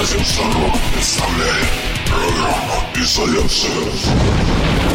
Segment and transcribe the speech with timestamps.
[0.00, 1.68] Радио Шарок представляет
[2.06, 4.89] программу «Изоляция».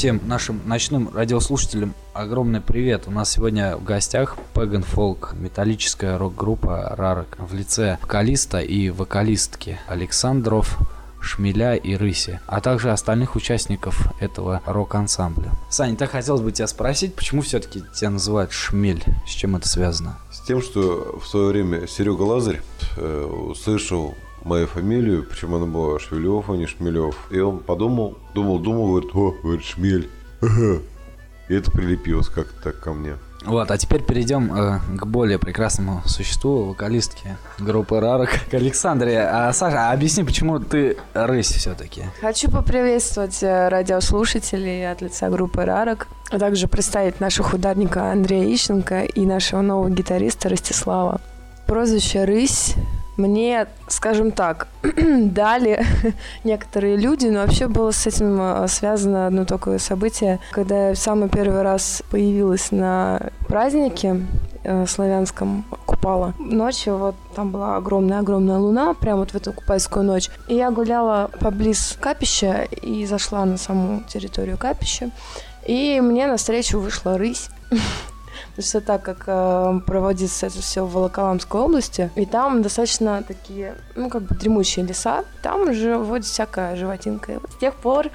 [0.00, 3.02] Всем нашим ночным радиослушателям огромный привет.
[3.06, 9.78] У нас сегодня в гостях Pagan Folk, металлическая рок-группа Рарок в лице вокалиста и вокалистки
[9.88, 10.78] Александров,
[11.20, 15.52] Шмеля и Рыси, а также остальных участников этого рок-ансамбля.
[15.68, 19.04] Саня, так хотелось бы тебя спросить, почему все-таки тебя называют Шмель?
[19.26, 20.18] С чем это связано?
[20.32, 22.62] С тем, что в свое время Серега Лазарь
[22.96, 24.14] э, услышал
[24.44, 27.16] мою фамилию, причем она была Швелев, а не Шмелев.
[27.30, 30.08] И он подумал, думал, думал, говорит, о, говорит, Шмель.
[30.40, 30.80] Ага.
[31.48, 33.16] И это прилепилось как-то так ко мне.
[33.44, 39.20] Вот, а теперь перейдем э, к более прекрасному существу, вокалистке группы Рарок, к Александре.
[39.20, 42.02] А, Саша, а объясни, почему ты рысь все-таки?
[42.20, 49.04] Хочу поприветствовать э, радиослушателей от лица группы Рарок, а также представить наших ударника Андрея Ищенко
[49.04, 51.20] и нашего нового гитариста Ростислава.
[51.66, 52.74] Прозвище «Рысь»
[53.20, 55.84] мне, скажем так, дали
[56.44, 60.98] некоторые люди, но вообще было с этим э, связано одно такое событие, когда я в
[60.98, 64.22] самый первый раз появилась на празднике
[64.64, 66.34] э, славянском купала.
[66.38, 70.30] Ночью вот там была огромная-огромная луна, прям вот в эту купальскую ночь.
[70.48, 75.10] И я гуляла поблиз капища и зашла на саму территорию капища.
[75.66, 77.48] И мне навстречу вышла рысь.
[78.60, 83.74] То есть так как э, проводится это все в Волоколамской области, и там достаточно такие,
[83.96, 87.32] ну, как бы дремучие леса, там уже вот всякая животинка.
[87.32, 88.10] И вот с тех пор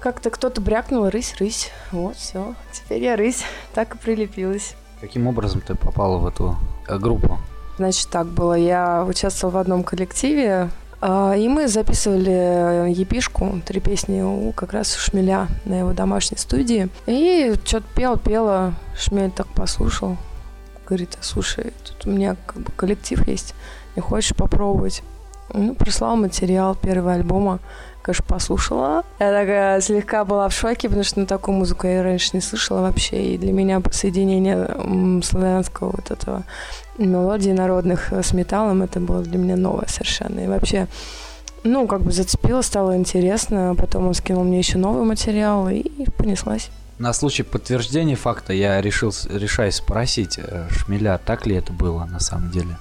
[0.00, 1.70] как-то кто-то брякнул рысь, рысь.
[1.92, 2.54] Вот, все.
[2.72, 3.44] Теперь я рысь.
[3.74, 4.74] Так и прилепилась.
[5.02, 6.56] Каким образом ты попала в эту
[6.88, 7.38] э, группу?
[7.76, 8.54] Значит, так было.
[8.54, 10.70] Я участвовала в одном коллективе,
[11.36, 16.88] и мы записывали епишку, три песни у как раз Шмеля на его домашней студии.
[17.06, 20.16] И что-то пел, пела, Шмель так послушал.
[20.86, 23.54] Говорит, а слушай, тут у меня как бы коллектив есть,
[23.94, 25.02] не хочешь попробовать?
[25.52, 27.60] Ну, прислал материал первого альбома,
[28.06, 29.04] конечно, послушала.
[29.18, 32.82] Я такая слегка была в шоке, потому что ну, такую музыку я раньше не слышала
[32.82, 33.34] вообще.
[33.34, 36.44] И для меня соединение славянского вот этого
[36.98, 40.40] мелодий народных с металлом, это было для меня новое совершенно.
[40.40, 40.86] И вообще,
[41.64, 43.74] ну, как бы зацепило, стало интересно.
[43.76, 46.70] Потом он скинул мне еще новый материал, и понеслась.
[46.98, 52.20] На случай подтверждения факта я решил, решаюсь спросить э, Шмеля, так ли это было на
[52.20, 52.78] самом деле?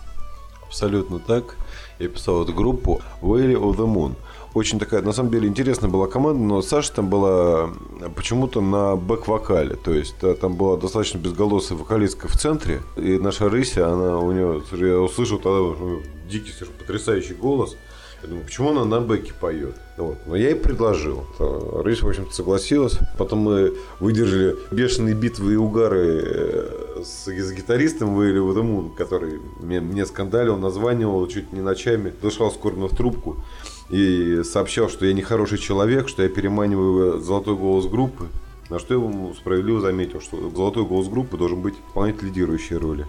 [0.68, 1.56] Абсолютно так.
[2.00, 4.16] Я писал эту группу Valley of the Moon.
[4.56, 7.72] Очень такая, на самом деле, интересная была команда, но Саша там была
[8.16, 9.75] почему-то на бэк-вокале.
[9.75, 12.81] То есть там была достаточно безголосая вокалистка в центре.
[12.96, 17.75] И наша Рыся, она у нее, я услышал тогда дикий, потрясающий голос.
[18.24, 19.75] Я думаю, почему она на бэке поет?
[19.98, 20.19] Вот.
[20.25, 21.25] Но я ей предложил.
[21.38, 22.98] Рысь, в общем-то, согласилась.
[23.18, 29.81] Потом мы выдержали бешеные битвы и угары э, с, с гитаристом Вейли Вадамун, который мне,
[29.81, 33.44] мне скандалил, названивал чуть не ночами, дышал скорбно в трубку
[33.90, 38.28] и сообщал, что я нехороший человек, что я переманиваю золотой голос группы.
[38.70, 43.06] На что я ему справедливо заметил, что золотой голос группы должен быть выполнять лидирующие роли.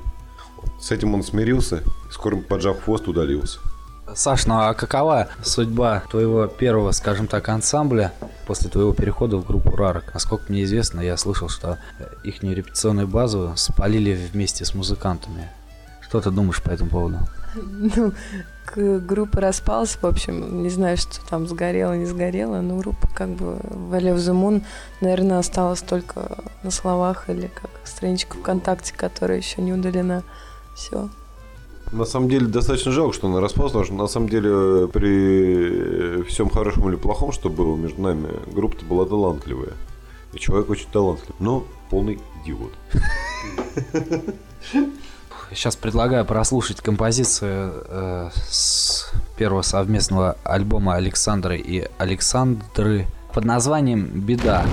[0.78, 3.60] С этим он смирился, скоро поджав хвост, удалился.
[4.14, 8.12] Саш, ну а какова судьба твоего первого, скажем так, ансамбля
[8.46, 10.14] после твоего перехода в группу Рарок?
[10.14, 11.78] Насколько мне известно, я слышал, что
[12.22, 15.50] их репетиционную базу спалили вместе с музыкантами.
[16.00, 17.18] Что ты думаешь по этому поводу?
[17.96, 18.12] Ну,
[18.74, 23.58] группа распалась, в общем, не знаю, что там сгорело, не сгорело, но группа как бы
[23.90, 24.62] Valley of the Moon,
[25.00, 30.24] наверное, осталась только на словах или как страничка ВКонтакте, которая еще не удалена.
[30.74, 31.08] Все.
[31.92, 36.50] На самом деле достаточно жалко, что она распалась, потому что на самом деле при всем
[36.50, 39.72] хорошем или плохом, что было между нами, группа-то была талантливая.
[40.32, 42.72] И человек очень талантливый, но полный идиот.
[45.50, 54.64] Сейчас предлагаю прослушать композицию э, с первого совместного альбома Александры и Александры под названием «Беда».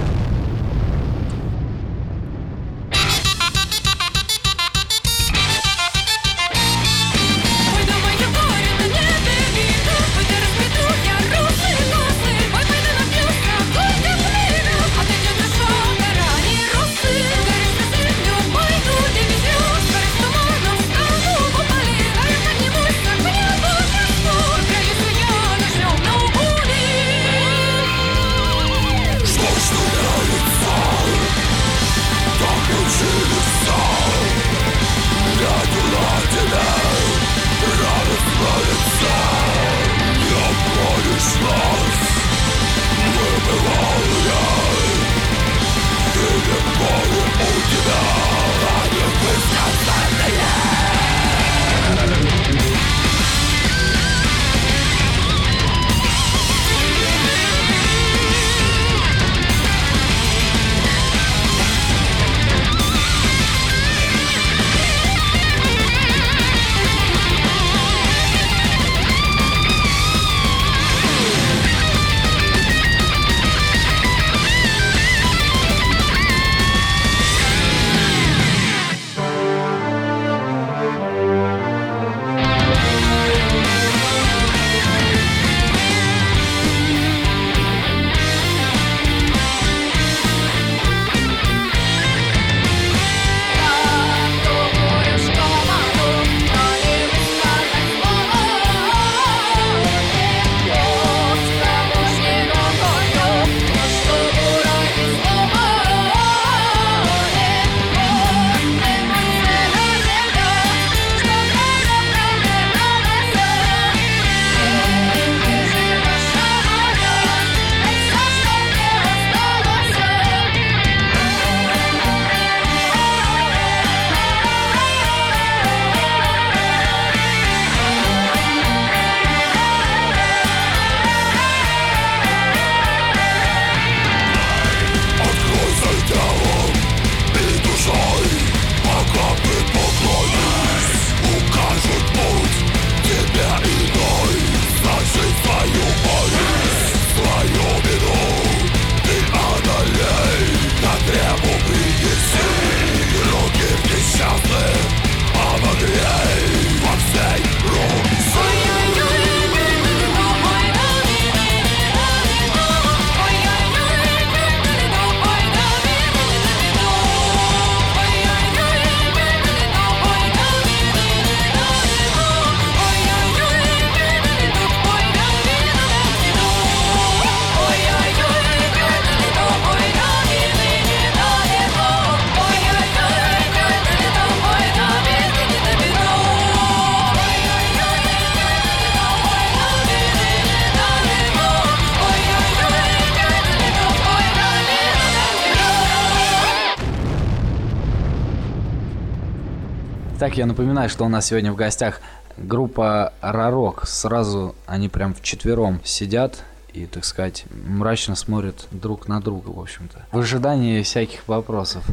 [200.24, 202.00] Так, я напоминаю, что у нас сегодня в гостях
[202.38, 203.86] группа Рарок.
[203.86, 210.06] Сразу они прям вчетвером сидят и, так сказать, мрачно смотрят друг на друга, в общем-то.
[210.13, 211.84] В ожидании всяких вопросов.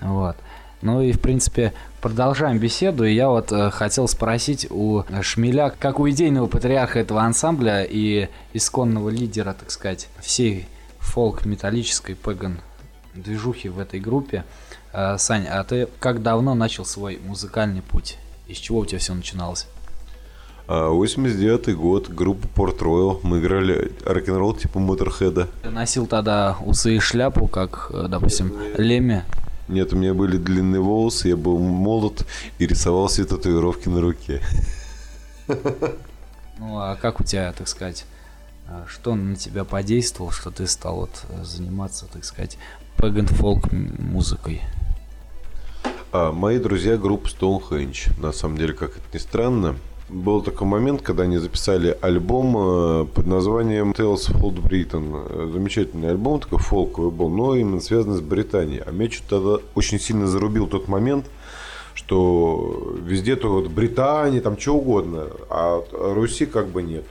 [0.00, 0.36] Вот.
[0.82, 3.04] Ну и, в принципе, продолжаем беседу.
[3.06, 8.28] И я вот э, хотел спросить у Шмеля, как у идейного патриарха этого ансамбля и
[8.52, 10.68] исконного лидера, так сказать, всей
[11.00, 12.60] фолк-металлической пэган
[13.16, 14.44] движухи в этой группе.
[14.94, 18.16] Э, Сань, а ты как давно начал свой музыкальный путь?
[18.46, 19.66] Из чего у тебя все начиналось?
[20.68, 23.20] 89 а, год, группа Порт Ройл.
[23.22, 25.48] Мы играли рок-н-ролл типа Моторхеда.
[25.62, 29.24] Ты носил тогда усы и шляпу, как, э, допустим, Леми?
[29.66, 32.24] Нет, у меня были длинные волосы, я был молод
[32.58, 34.40] и рисовал все татуировки на руке.
[36.56, 38.06] Ну, а как у тебя, так сказать,
[38.68, 42.58] э, что на тебя подействовал, что ты стал вот заниматься, так сказать,
[42.96, 44.62] пэган фолк музыкой?
[46.16, 48.12] А, мои друзья группа Stonehenge.
[48.20, 49.74] На самом деле, как это ни странно,
[50.08, 55.26] был такой момент, когда они записали альбом э, под названием Tales of Old Britain.
[55.28, 58.80] Э, замечательный альбом, такой фолковый был, но именно связанный с Британией.
[58.86, 61.26] А меня что-то тогда очень сильно зарубил тот момент,
[61.94, 67.06] что везде то вот Британия, там что угодно, а Руси как бы нет.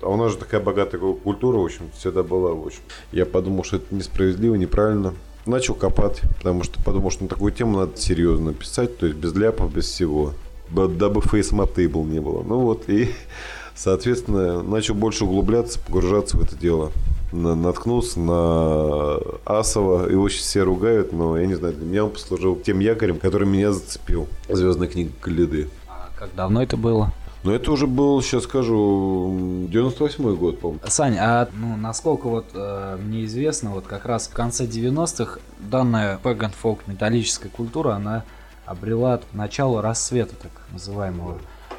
[0.00, 2.54] А у нас же такая богатая культура, в общем, всегда была.
[2.54, 2.80] В общем.
[3.12, 5.12] Я подумал, что это несправедливо, неправильно.
[5.48, 9.34] Начал копать, потому что подумал, что на такую тему надо серьезно писать, то есть без
[9.34, 10.34] ляпов, без всего
[10.70, 12.42] дабы face ом об table не было.
[12.42, 13.08] Ну вот, и,
[13.74, 16.92] соответственно, начал больше углубляться, погружаться в это дело.
[17.32, 22.56] Наткнулся на Асова, его сейчас все ругают, но я не знаю, для меня он послужил
[22.56, 24.28] тем якорем, который меня зацепил.
[24.50, 25.70] Звездная книга Коляды.
[25.88, 27.10] А как давно это было?
[27.44, 30.80] Ну, это уже был, сейчас скажу, 98-й год, по-моему.
[30.88, 36.18] Сань, а ну, насколько вот э, мне известно, вот как раз в конце 90-х данная
[36.18, 38.24] пэган фолк металлическая культура, она
[38.66, 41.38] обрела начало рассвета, так называемого.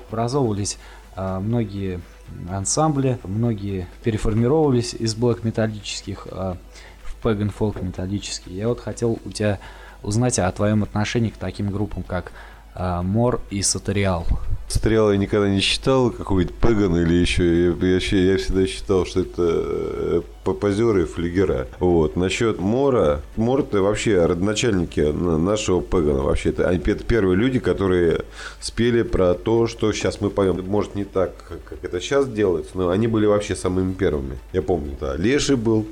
[0.09, 0.77] Образовывались
[1.15, 2.01] а, многие
[2.49, 6.57] ансамбли, многие переформировались из блок металлических а,
[7.03, 8.53] в пэган фолк металлический.
[8.53, 9.59] Я вот хотел у тебя
[10.01, 12.31] узнать о твоем отношении к таким группам, как
[12.79, 14.25] а, Мор и Сатериал.
[14.69, 17.65] Сатериал я никогда не считал, какой-нибудь Пеган или еще.
[17.65, 20.21] Я, я, я всегда считал, что это э,
[20.53, 21.67] позеры флигера.
[21.79, 22.15] Вот.
[22.15, 23.21] Насчет Мора.
[23.35, 26.21] Мор это вообще родоначальники нашего Пегана.
[26.21, 28.21] Вообще это, это первые люди, которые
[28.61, 30.63] спели про то, что сейчас мы поем.
[30.65, 31.35] Может не так,
[31.67, 34.37] как это сейчас делается, но они были вообще самыми первыми.
[34.53, 35.17] Я помню, да.
[35.17, 35.85] Леший был.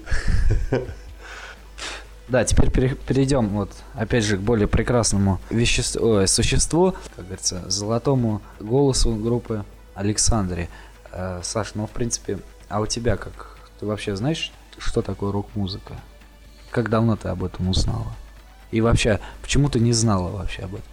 [2.27, 8.41] Да, теперь перейдем вот опять же к более прекрасному веществу, о, существу, как говорится, золотому
[8.59, 9.63] голосу группы
[9.95, 10.67] Александре.
[11.13, 13.57] Э, Саш, ну в принципе, а у тебя как?
[13.79, 15.93] Ты вообще знаешь, что такое рок-музыка?
[16.69, 18.11] Как давно ты об этом узнала?
[18.71, 20.85] И вообще, почему ты не знала вообще об этом?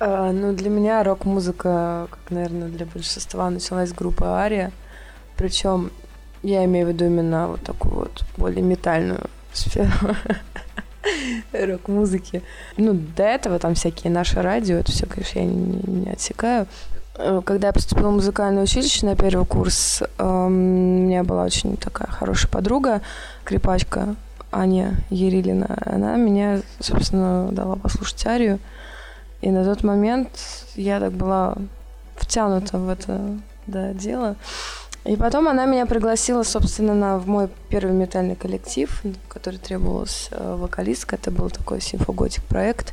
[0.00, 4.72] А, ну, для меня рок-музыка, как, наверное, для большинства, началась с группы Ария.
[5.36, 5.92] Причем
[6.42, 9.90] я имею в виду именно вот такую вот более метальную сферу
[11.52, 12.42] рок-музыки.
[12.76, 16.66] Ну, до этого там всякие наши радио, это все, конечно, я не, не, отсекаю.
[17.16, 21.76] Э, когда я поступила в музыкальное училище на первый курс, эм, у меня была очень
[21.76, 23.02] такая хорошая подруга,
[23.44, 24.16] крепачка
[24.52, 25.78] Аня Ерилина.
[25.84, 28.58] Она меня, собственно, дала послушать арию.
[29.42, 30.28] И на тот момент
[30.74, 31.56] я так была
[32.16, 33.20] втянута в это
[33.66, 34.36] да, дело.
[35.06, 40.56] И потом она меня пригласила, собственно, на, в мой первый метальный коллектив, который требовалась э,
[40.58, 41.14] вокалистка.
[41.14, 42.92] Это был такой симфоготик проект.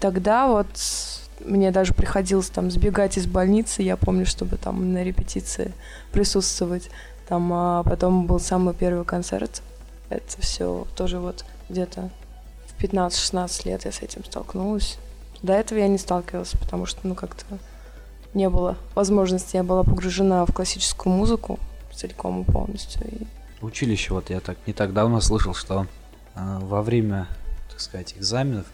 [0.00, 0.66] Тогда вот
[1.40, 5.72] мне даже приходилось там сбегать из больницы, я помню, чтобы там на репетиции
[6.12, 6.90] присутствовать.
[7.28, 9.62] Там, а потом был самый первый концерт.
[10.08, 12.10] Это все тоже вот где-то
[12.66, 14.98] в 15-16 лет я с этим столкнулась.
[15.42, 17.44] До этого я не сталкивалась, потому что, ну, как-то
[18.34, 21.58] не было возможности, я была погружена в классическую музыку
[21.94, 23.02] целиком и полностью.
[23.06, 23.26] И...
[23.64, 25.86] Училище, вот я так не так давно слышал, что
[26.34, 27.26] э, во время,
[27.70, 28.66] так сказать, экзаменов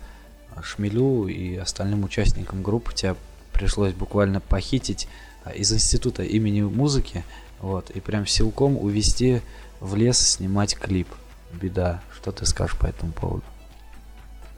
[0.54, 3.16] а, Шмелю и остальным участникам группы тебя
[3.52, 5.08] пришлось буквально похитить
[5.44, 7.24] э, из института имени музыки,
[7.60, 9.40] вот, и прям силком увезти
[9.80, 11.08] в лес снимать клип.
[11.52, 12.02] Беда.
[12.14, 13.44] Что ты скажешь по этому поводу?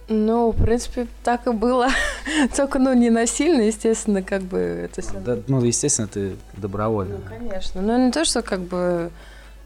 [0.09, 1.89] Ну, в принципе, так и было.
[2.57, 5.19] Только, ну, не насильно, естественно, как бы это все.
[5.19, 7.17] Да, ну, естественно, ты добровольно.
[7.17, 7.81] Ну, конечно.
[7.81, 9.11] Но не то, что как бы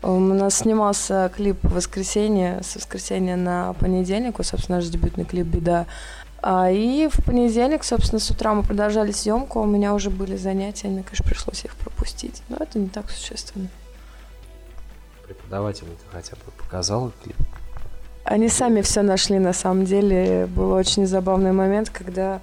[0.02, 5.86] у нас снимался клип в воскресенье, с воскресенья на понедельник, собственно, наш дебютный клип «Беда».
[6.40, 10.86] А, и в понедельник, собственно, с утра мы продолжали съемку, у меня уже были занятия,
[10.86, 12.42] мне, конечно, пришлось их пропустить.
[12.48, 13.68] Но это не так существенно.
[15.24, 17.36] Преподаватель хотя бы показал клип?
[18.30, 20.46] Они сами все нашли, на самом деле.
[20.54, 22.42] Был очень забавный момент, когда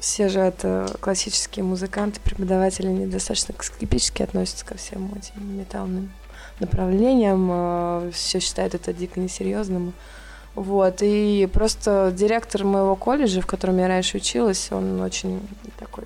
[0.00, 6.10] все же это классические музыканты, преподаватели, они достаточно скептически относятся ко всем этим металлным
[6.58, 9.92] направлениям, все считают это дико несерьезным.
[10.56, 15.40] Вот, и просто директор моего колледжа, в котором я раньше училась, он очень
[15.78, 16.04] такой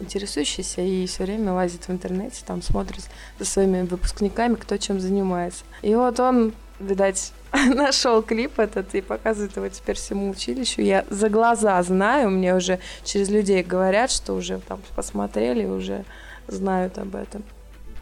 [0.00, 3.04] интересующийся и все время лазит в интернете, там смотрит
[3.38, 5.62] за своими выпускниками, кто чем занимается.
[5.82, 10.82] И вот он, видать, нашел клип этот и показывает его теперь всему училищу.
[10.82, 16.04] Я за глаза знаю, мне уже через людей говорят, что уже там посмотрели, уже
[16.48, 17.42] знают об этом.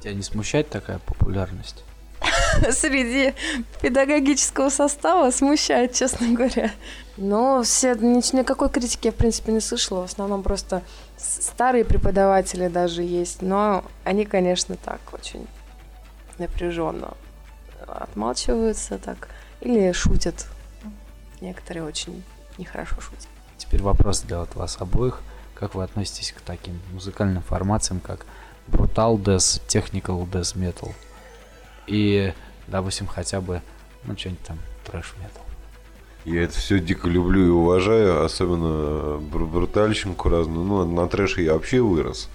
[0.01, 1.85] Тебя не смущает такая популярность?
[2.71, 3.35] Среди
[3.81, 6.71] педагогического состава смущает, честно говоря.
[7.17, 10.03] Но все, никакой критики я, в принципе, не слышала.
[10.03, 10.83] В основном просто
[11.17, 13.41] старые преподаватели даже есть.
[13.43, 15.47] Но они, конечно, так очень
[16.39, 17.15] напряженно
[17.87, 19.29] отмалчиваются так
[19.61, 20.47] или шутят.
[21.41, 22.23] Некоторые очень
[22.59, 23.29] нехорошо шутят.
[23.57, 25.21] Теперь вопрос для вот вас обоих.
[25.55, 28.27] Как вы относитесь к таким музыкальным формациям, как
[28.67, 30.93] Brutal Death, Technical Death Metal
[31.87, 32.33] и,
[32.67, 33.63] допустим, хотя бы,
[34.05, 35.43] ну, что-нибудь там, трэш метал?
[36.25, 40.65] Я это все дико люблю и уважаю, особенно бру брутальщинку разную.
[40.65, 42.29] Ну, на трэше я вообще вырос.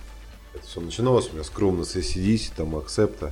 [0.54, 3.32] Это все начиналось у меня скромно с ACDC, там, Акцепта.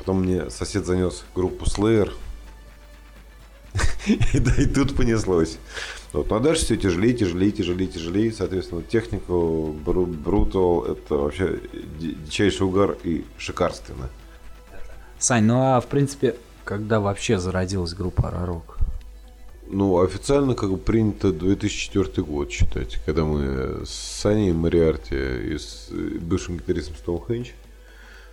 [0.00, 2.10] Потом мне сосед занес группу Slayer.
[4.06, 5.58] и, да, и тут понеслось.
[6.14, 8.32] Вот, ну а дальше все тяжелее, тяжелее, тяжелее, тяжелее.
[8.32, 11.60] Соответственно, технику, брутал, это вообще
[11.98, 14.08] дичайший угар и шикарственно.
[15.18, 16.34] Сань, ну а в принципе,
[16.64, 18.78] когда вообще зародилась группа Рарок?
[19.68, 25.90] Ну, официально как бы принято 2004 год считать, когда мы с Саней Мариарти и с
[25.90, 27.50] бывшим гитаристом Стоунхендж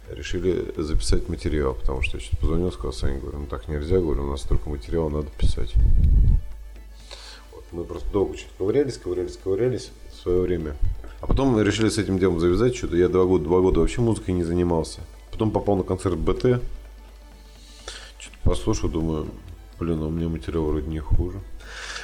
[0.10, 4.24] решили записать материал, потому что я что-то позвонил, сказал Сане, говорю, ну так нельзя, говорю,
[4.24, 5.74] у нас столько материала надо писать.
[7.54, 10.76] Вот, мы просто долго что-то ковырялись, ковырялись, ковырялись в свое время.
[11.20, 14.02] А потом мы решили с этим делом завязать, что-то я два года, два года вообще
[14.02, 15.02] музыкой не занимался.
[15.32, 16.62] Потом попал на концерт БТ,
[18.20, 19.28] что-то послушал, думаю,
[19.80, 21.40] блин, а у меня материал вроде не хуже.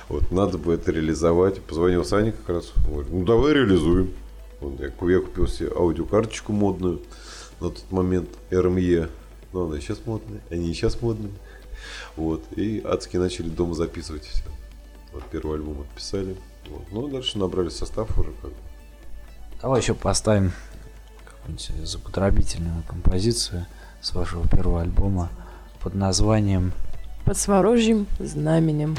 [0.10, 1.62] Вот, надо бы это реализовать.
[1.62, 4.12] Позвонил Сане как раз, говорит, ну давай реализуем.
[4.60, 7.02] Вот, я, я купил себе аудиокарточку модную
[7.64, 9.10] на тот момент RME.
[9.54, 11.32] Ну, она и сейчас модная, они и сейчас модные.
[12.16, 14.44] Вот, и адски начали дома записывать все.
[15.14, 16.36] Вот первый альбом отписали.
[16.70, 16.84] Вот.
[16.92, 18.58] Ну, дальше набрали состав уже как бы.
[19.62, 20.52] Давай еще поставим
[21.26, 23.66] какую-нибудь звукодробительную композицию
[24.02, 25.30] с вашего первого альбома
[25.82, 26.74] под названием
[27.26, 28.98] под сворожьим знаменем.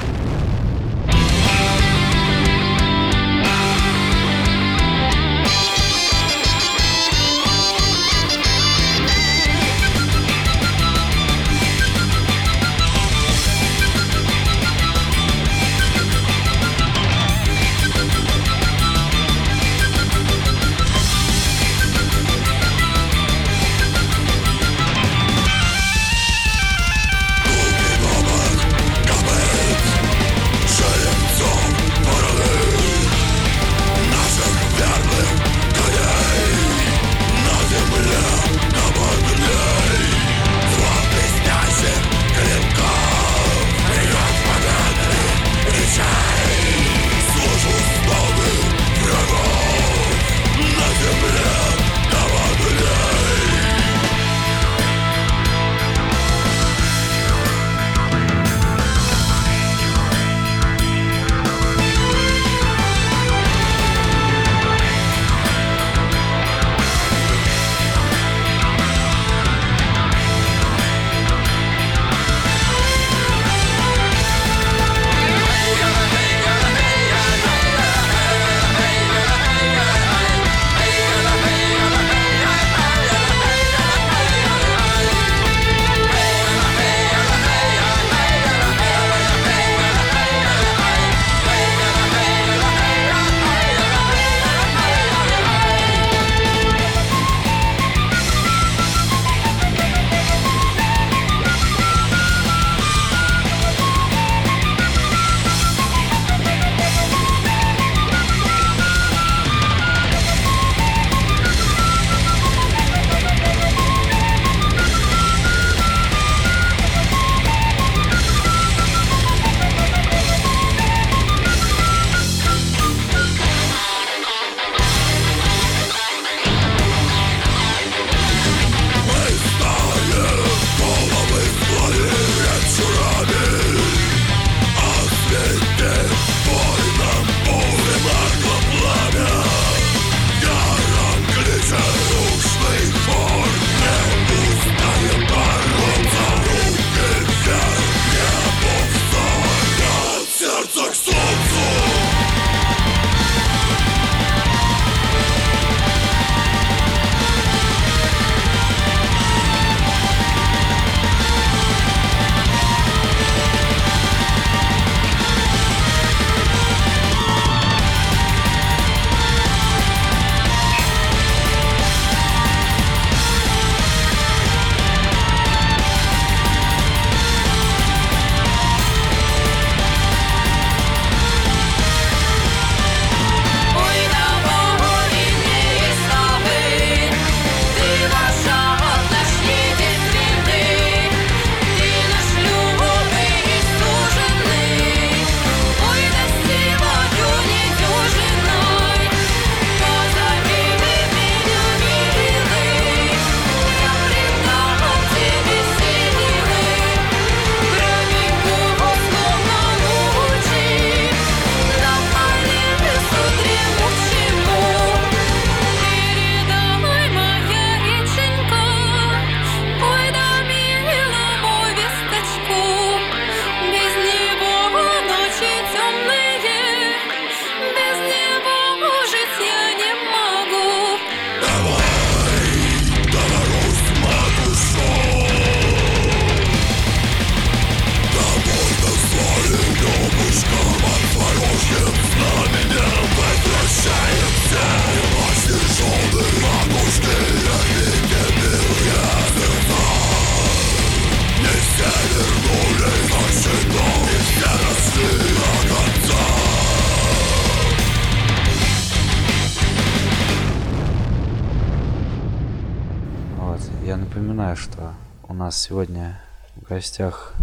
[266.75, 267.33] Гостях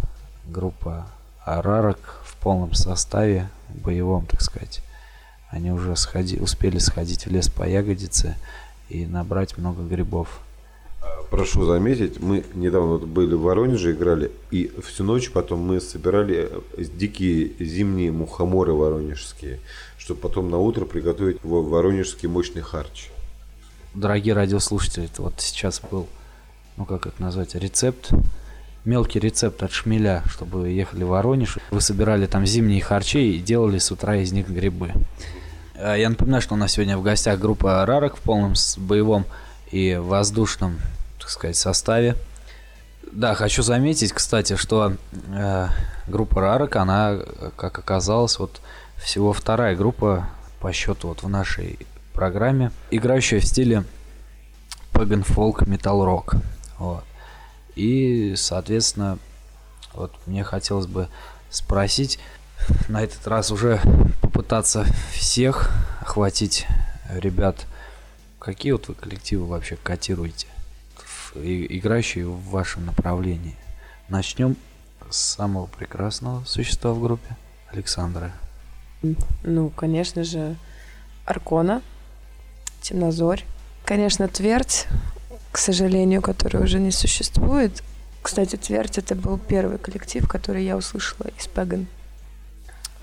[0.46, 1.06] группа
[1.44, 4.82] Арарок в полном составе, боевом, так сказать.
[5.48, 8.36] Они уже сходи, успели сходить в лес по ягодице
[8.90, 10.28] и набрать много грибов.
[11.30, 16.84] Прошу заметить, мы недавно были в Воронеже, играли, и всю ночь потом мы собирали э,
[16.84, 19.58] дикие зимние мухоморы воронежские,
[19.96, 23.08] чтобы потом на утро приготовить в- воронежский мощный харч.
[23.94, 26.06] Дорогие радиослушатели, это вот сейчас был,
[26.76, 28.10] ну как это назвать, рецепт,
[28.84, 31.58] мелкий рецепт от шмеля, чтобы ехали в Воронеж.
[31.70, 34.92] Вы собирали там зимние харчи и делали с утра из них грибы.
[35.74, 39.24] Э, Я напоминаю, что у нас сегодня в гостях группа Рарок в полном боевом
[39.70, 40.78] и воздушном,
[41.20, 42.16] так сказать, составе.
[43.10, 44.94] Да, хочу заметить, кстати, что
[45.34, 45.68] э,
[46.08, 47.18] группа Рарок, она,
[47.56, 48.60] как оказалось, вот
[48.96, 50.28] всего вторая группа
[50.60, 51.78] по счету вот в нашей
[52.14, 53.84] программе, играющая в стиле
[54.92, 56.40] Pagan Folk Metal Rock.
[56.78, 57.04] Вот.
[57.74, 59.18] И, соответственно,
[59.94, 61.08] вот мне хотелось бы
[61.50, 62.18] спросить,
[62.88, 63.80] на этот раз уже
[64.20, 66.66] попытаться всех охватить
[67.10, 67.66] ребят,
[68.38, 70.46] какие вот вы коллективы вообще котируете,
[71.34, 73.56] играющие в вашем направлении.
[74.08, 74.56] Начнем
[75.10, 77.36] с самого прекрасного существа в группе,
[77.70, 78.32] Александра.
[79.42, 80.56] Ну, конечно же,
[81.24, 81.82] Аркона,
[82.80, 83.44] Темнозорь.
[83.84, 84.86] Конечно, Твердь,
[85.52, 87.82] к сожалению, который уже не существует.
[88.22, 91.86] Кстати, Твердь— это был первый коллектив, который я услышала из Пеган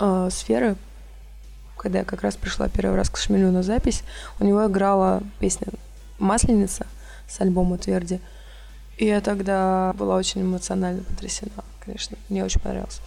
[0.00, 0.76] э, сферы,
[1.78, 4.02] когда я как раз пришла первый раз к Шмелю на запись.
[4.40, 5.68] У него играла песня
[6.18, 6.86] «Масленица»
[7.28, 8.20] с альбома Тверди.
[8.96, 12.18] И я тогда была очень эмоционально потрясена, конечно.
[12.28, 13.00] Мне очень понравилось.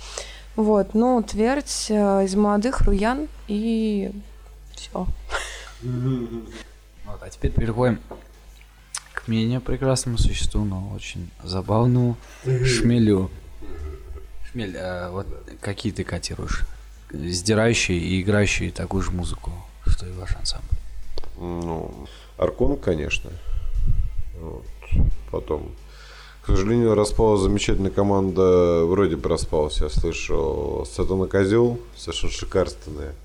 [0.56, 4.12] Вот, ну, Твердь э, из молодых Руян и
[4.74, 5.06] все.
[7.06, 8.00] Вот, а теперь переходим
[9.24, 13.30] к менее прекрасному существу, но очень забавному шмелю.
[14.52, 15.28] Шмель, а вот
[15.62, 16.64] какие ты котируешь?
[17.12, 19.52] Сдирающие и играющие такую же музыку,
[19.88, 20.68] что и ваш ансамбль.
[21.38, 22.08] Ну,
[22.38, 23.30] Аркон, конечно.
[24.40, 24.66] Вот.
[25.32, 25.72] Потом,
[26.42, 33.16] к сожалению, распалась замечательная команда, вроде бы распалась, я слышал, Сатана Козел, совершенно шикарственная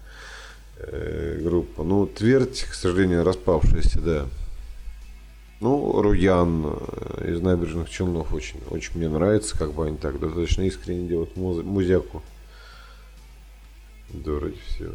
[0.78, 1.82] э, группа.
[1.82, 4.26] Ну, Твердь, к сожалению, распавшаяся, да.
[5.61, 10.62] Ну, Руян э, из набережных Челнов очень, очень мне нравится, как бы они так достаточно
[10.62, 12.23] искренне делают муз- музяку.
[14.11, 14.33] Да,
[14.68, 14.92] все.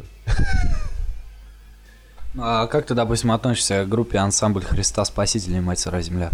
[2.32, 6.30] Ну, а как ты, допустим, относишься к группе ансамбль Христа Спасителя и Мать Земля?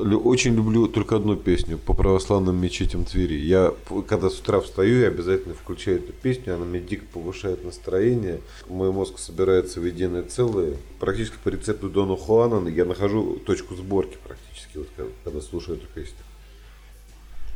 [0.00, 3.34] Очень люблю только одну песню по православным мечетям Твери.
[3.34, 3.74] Я,
[4.08, 8.40] когда с утра встаю, я обязательно включаю эту песню, она мне дико повышает настроение.
[8.68, 10.76] Мой мозг собирается в единое целое.
[10.98, 15.86] Практически по рецепту Дона Хуана я нахожу точку сборки практически, вот, когда, когда слушаю эту
[15.88, 16.16] песню.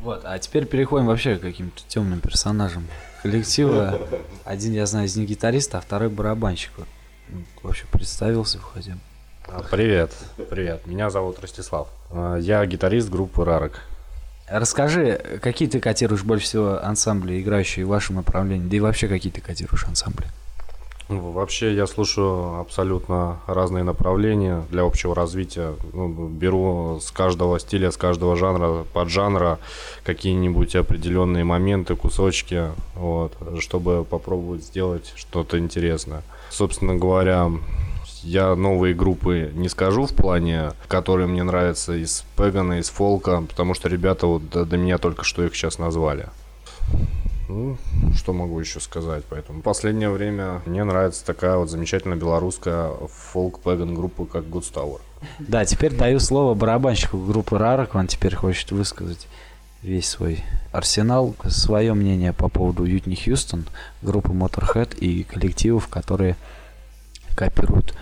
[0.00, 2.87] Вот, а теперь переходим вообще к каким-то темным персонажам
[3.22, 4.07] коллектива.
[4.44, 6.72] Один, я знаю, из них гитарист, а второй барабанщик.
[7.62, 9.00] Вообще представился, входим.
[9.48, 10.12] А, Привет,
[10.50, 10.87] привет.
[10.87, 11.88] Меня зовут Ростислав.
[12.11, 13.80] А, Я гитарист группы Рарок.
[14.48, 19.33] Расскажи, какие ты котируешь больше всего ансамбли, играющие в вашем направлении, да и вообще какие
[19.33, 20.26] ты котируешь ансамбли?
[21.11, 25.74] Ну, Вообще я слушаю абсолютно разные направления для общего развития.
[25.92, 29.59] Ну, беру с каждого стиля, с каждого жанра, поджанра
[30.04, 36.22] какие-нибудь определенные моменты, кусочки, вот, чтобы попробовать сделать что-то интересное.
[36.48, 37.50] Собственно говоря,
[38.24, 43.74] я новые группы не скажу в плане, которые мне нравятся из Пегана, из Фолка, потому
[43.74, 46.28] что ребята вот до, до меня только что их сейчас назвали.
[47.48, 47.76] Ну,
[48.16, 49.60] что могу еще сказать поэтому?
[49.60, 52.92] Последнее время мне нравится такая вот замечательная белорусская
[53.32, 55.00] фолк-пэган группа, как Good Tower.
[55.38, 59.28] Да, теперь даю слово барабанщику группы Рарок, он теперь хочет высказать
[59.82, 63.66] весь свой арсенал, свое мнение по поводу Ютни Хьюстон,
[64.00, 66.37] группы Motorhead и коллективов, которые
[67.37, 67.94] копируют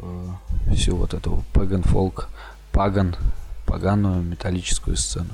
[0.00, 2.28] э, всю вот эту паган фолк,
[2.72, 3.16] паган,
[3.66, 5.30] поганую металлическую сцену.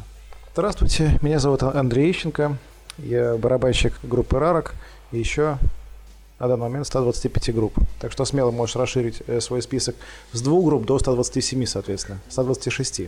[0.53, 2.57] Здравствуйте, меня зовут Андрей Ищенко,
[2.99, 4.75] я барабанщик группы Рарок
[5.11, 5.59] и еще
[6.39, 7.79] на данный момент 125 групп.
[8.01, 9.97] Так что смело можешь расширить э, свой список
[10.33, 13.03] с двух групп до 127, соответственно, 126.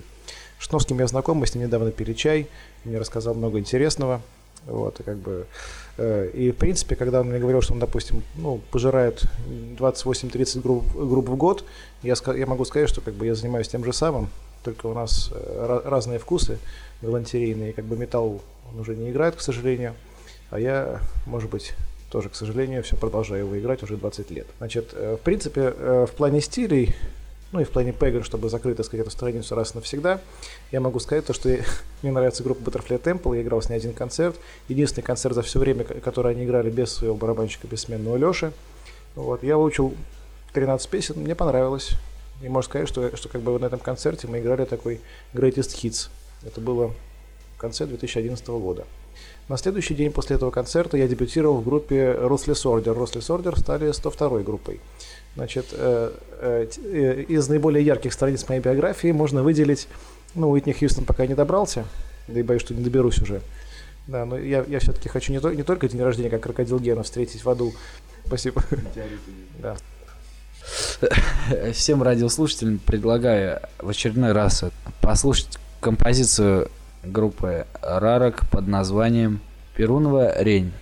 [0.59, 2.49] Шновским я знаком, мы с ним недавно пили чай,
[2.85, 4.23] мне рассказал много интересного.
[4.67, 5.47] Вот, и как бы
[5.97, 9.23] э, и в принципе, когда он мне говорил, что он, допустим, ну, пожирает
[9.79, 11.65] 28-30 групп, групп в год,
[12.03, 14.29] я, я могу сказать, что как бы я занимаюсь тем же самым,
[14.65, 16.59] только у нас э, разные вкусы
[17.01, 19.95] галантерейные, как бы металл он уже не играет, к сожалению,
[20.51, 21.75] а я, может быть,
[22.11, 24.47] тоже, к сожалению, все продолжаю его играть уже 20 лет.
[24.59, 26.97] Значит, э, в принципе, в плане стилей,
[27.57, 30.21] ну и в плане Pagan, чтобы закрыть, так сказать, эту страницу раз и навсегда,
[30.73, 31.49] я могу сказать то, что
[32.03, 34.37] мне нравится группа Butterfly Temple, я играл с ней один концерт,
[34.69, 38.53] единственный концерт за все время, который они играли без своего барабанщика бессменного Леши.
[39.15, 39.95] Вот, я выучил
[40.53, 41.93] 13 песен, мне понравилось.
[42.43, 45.01] И можно сказать, что, что как бы на этом концерте мы играли такой
[45.33, 46.11] Greatest Hits.
[46.45, 46.93] Это было
[47.57, 48.85] в конце 2011 года.
[49.49, 52.95] На следующий день после этого концерта я дебютировал в группе Ruthless Order.
[52.95, 54.79] Ruthless Order стали 102 группой.
[55.37, 59.87] Значит, э, э, э, из наиболее ярких страниц моей биографии можно выделить,
[60.35, 61.85] ну, Уитни Хьюстон пока не добрался,
[62.27, 63.43] да и боюсь, что не доберусь уже.
[64.07, 67.03] Да, но я, я все-таки хочу не, то, не только день рождения, как крокодил Гена,
[67.03, 67.75] встретить в аду.
[68.25, 68.63] Спасибо.
[69.61, 69.77] Да.
[71.75, 74.65] Всем радиослушателям предлагаю в очередной раз
[75.03, 76.71] послушать композицию
[77.05, 79.41] группы Рарок под названием
[79.77, 80.73] «Перунова рень».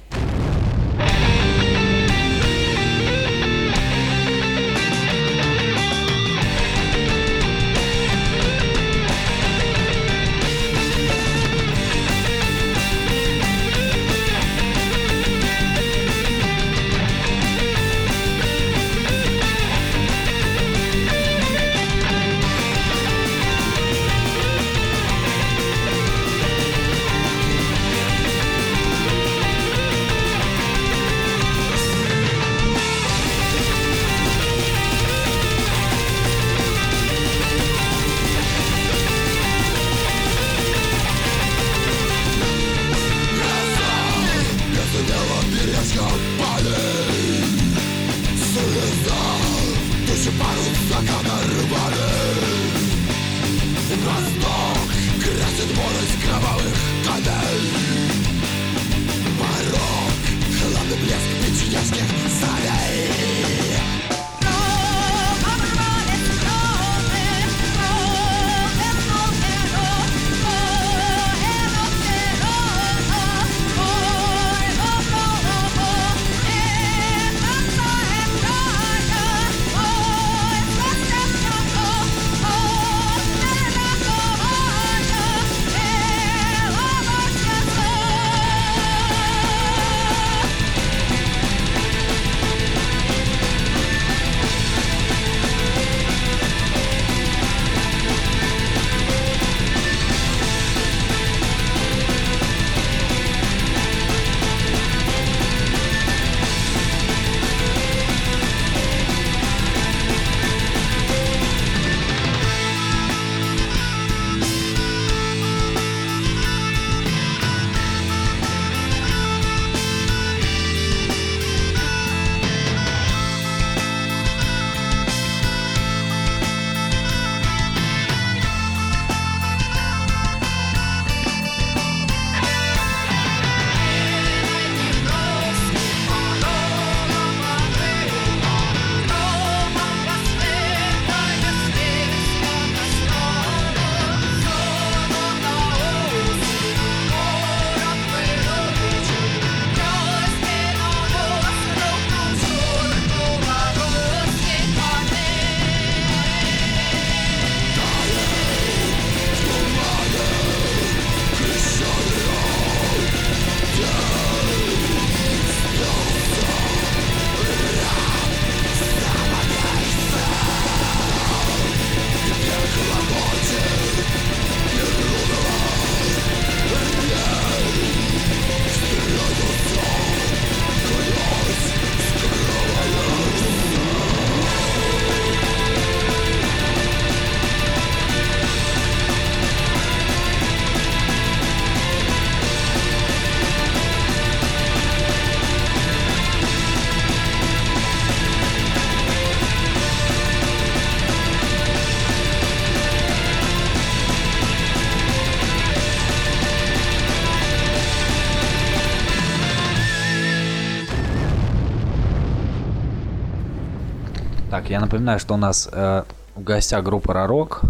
[214.75, 216.03] Я напоминаю, что у нас э,
[216.35, 217.61] в гостях группа Ророк.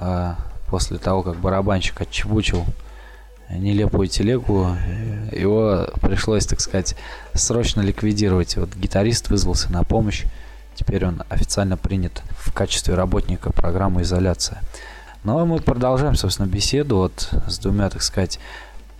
[0.00, 0.32] Э,
[0.66, 2.64] после того, как барабанщик отчебучил
[3.50, 6.96] нелепую телегу, э, его пришлось, так сказать,
[7.34, 8.56] срочно ликвидировать.
[8.56, 10.24] Вот гитарист вызвался на помощь.
[10.74, 14.62] Теперь он официально принят в качестве работника программы «Изоляция».
[15.24, 18.40] Ну а мы продолжаем, собственно, беседу вот с двумя, так сказать,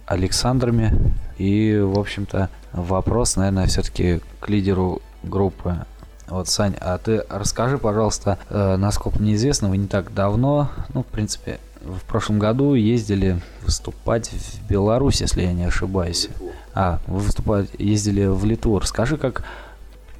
[0.05, 0.93] Александрами.
[1.39, 5.87] И, в общем-то, вопрос, наверное, все-таки к лидеру группы
[6.29, 11.03] Вот, Сань, а ты расскажи, пожалуйста, э, насколько мне известно, вы не так давно, ну,
[11.03, 16.29] в принципе, в прошлом году ездили выступать в Беларусь, если я не ошибаюсь.
[16.75, 18.79] А, вы выступать, ездили в Литву.
[18.79, 19.45] Расскажи, как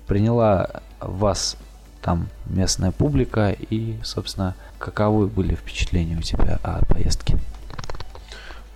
[0.07, 1.57] приняла вас
[2.03, 7.39] там местная публика и, собственно, каковы были впечатления у тебя о поездке?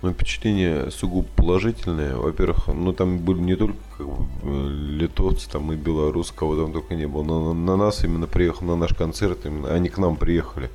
[0.03, 2.15] Ну, впечатления сугубо положительные.
[2.15, 6.93] Во-первых, ну там были не только как бы, литовцы, там и белорусы, кого там только
[6.93, 7.23] не было.
[7.23, 10.69] Но на, на нас именно приехал, на наш концерт, именно они к нам приехали.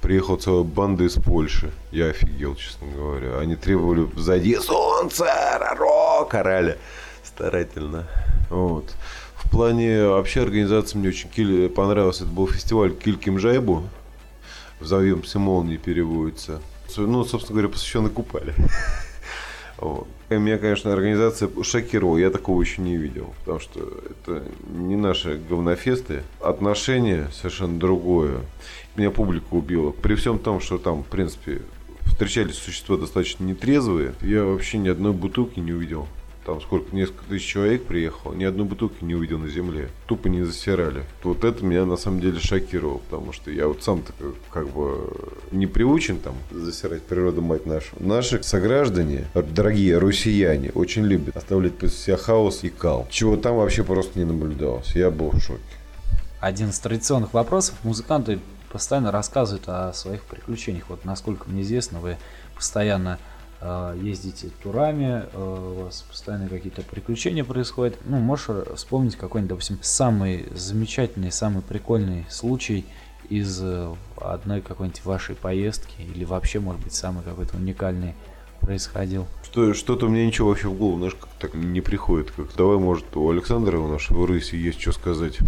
[0.00, 1.70] Приехала целая банда из Польши.
[1.92, 3.38] Я офигел, честно говоря.
[3.38, 5.26] Они требовали сзади солнце,
[5.78, 6.76] рок, орали
[7.22, 8.08] старательно.
[8.50, 8.96] Вот.
[9.36, 12.24] В плане вообще организации мне очень понравился.
[12.24, 13.84] Это был фестиваль Кильким Жайбу.
[14.80, 16.60] Взовьемся молнии переводится
[17.02, 18.54] ну, собственно говоря, посвященный Купале.
[20.30, 22.16] Меня, конечно, организация шокировала.
[22.16, 23.34] Я такого еще не видел.
[23.40, 26.22] Потому что это не наши говнофесты.
[26.40, 28.40] Отношение совершенно другое.
[28.96, 29.90] Меня публика убила.
[29.90, 31.60] При всем том, что там, в принципе,
[32.06, 36.08] встречались существа достаточно нетрезвые, я вообще ни одной бутылки не увидел
[36.46, 39.90] там сколько, несколько тысяч человек приехало, ни одной бутылки не увидел на земле.
[40.06, 41.04] Тупо не засирали.
[41.24, 45.12] Вот это меня на самом деле шокировало, потому что я вот сам-то как, как бы
[45.50, 47.96] не приучен там засирать природу мать нашу.
[47.98, 53.08] Наши сограждане, дорогие россияне, очень любят оставлять после себя хаос и кал.
[53.10, 54.94] Чего там вообще просто не наблюдалось.
[54.94, 55.60] Я был в шоке.
[56.40, 57.74] Один из традиционных вопросов.
[57.82, 58.38] Музыканты
[58.70, 60.84] постоянно рассказывают о своих приключениях.
[60.90, 62.18] Вот насколько мне известно, вы
[62.54, 63.18] постоянно
[64.00, 67.96] ездите турами, э, у вас постоянно какие-то приключения происходят.
[68.04, 72.84] Ну, можешь вспомнить какой-нибудь, допустим, самый замечательный, самый прикольный случай
[73.28, 78.14] из э, одной какой-нибудь вашей поездки или вообще, может быть, самый какой-то уникальный
[78.60, 79.26] происходил?
[79.44, 82.30] Что, что-то мне ничего вообще в голову, знаешь, как так не приходит.
[82.30, 85.38] Как, давай, может, у Александра, у нашего рыси, есть что сказать.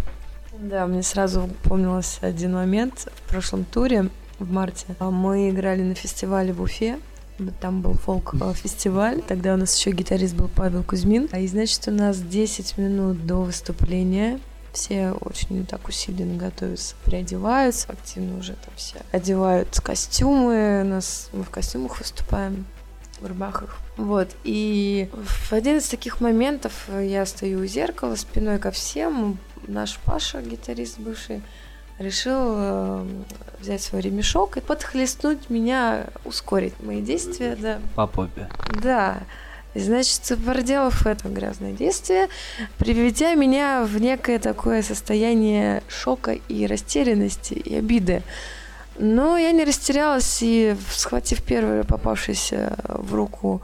[0.59, 4.87] Да, мне сразу помнился один момент в прошлом туре в марте.
[4.99, 6.99] Мы играли на фестивале в Уфе,
[7.61, 9.23] там был фолк-фестиваль.
[9.23, 11.27] Тогда у нас еще гитарист был Павел Кузьмин.
[11.27, 14.41] И значит, у нас 10 минут до выступления
[14.73, 21.51] все очень так усиленно готовятся, переодеваются, активно уже там все одевают костюмы, нас мы в
[21.51, 22.67] костюмах выступаем,
[23.21, 23.79] в рубахах.
[23.97, 29.99] Вот, и в один из таких моментов я стою у зеркала спиной ко всем, наш
[30.05, 31.43] Паша, гитарист бывший,
[31.99, 33.07] решил э,
[33.61, 37.81] взять свой ремешок и подхлестнуть меня, ускорить мои действия, да.
[37.95, 38.49] По попе.
[38.83, 39.19] Да.
[39.75, 42.29] И, значит, проделав это грязное действие,
[42.79, 48.23] приведя меня в некое такое состояние шока и растерянности, и обиды.
[48.99, 53.63] Но я не растерялась и, схватив первое попавшееся в руку,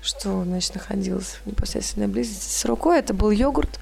[0.00, 3.78] что, значит, находилось в непосредственной близости с рукой, это был йогурт,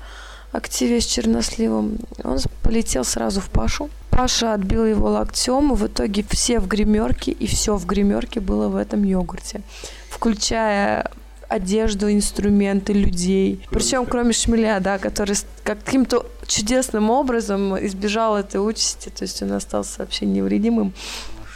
[0.53, 1.99] активе с черносливом.
[2.25, 3.91] Он полетел сразу в Пашу.
[4.11, 8.77] Паша отбил его локтем, в итоге все в гримерке, и все в гримерке было в
[8.77, 9.63] этом йогурте.
[10.11, 11.11] Включая
[11.49, 13.67] одежду, инструменты, людей.
[13.71, 19.99] Причем кроме шмеля, да, который каким-то чудесным образом избежал этой участи, то есть он остался
[19.99, 20.93] вообще невредимым.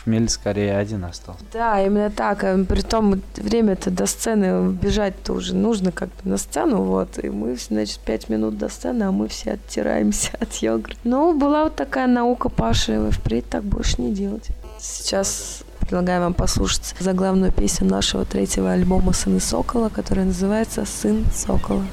[0.04, 1.40] Шмель скорее один остался.
[1.52, 2.44] Да, именно так.
[2.44, 7.22] А при том время-то до сцены бежать-то уже нужно как бы на сцену, вот.
[7.22, 10.98] И мы, значит, пять минут до сцены, а мы все оттираемся от йогурта.
[11.04, 14.48] Ну, была вот такая наука Паши, впредь так больше не делать.
[14.78, 21.84] Сейчас предлагаю вам послушать заглавную песню нашего третьего альбома «Сыны Сокола», которая называется «Сын Сокола».